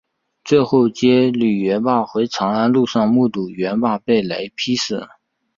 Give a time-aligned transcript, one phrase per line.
[0.43, 5.07] 最后接李元霸回长安路上目睹元霸被雷劈死。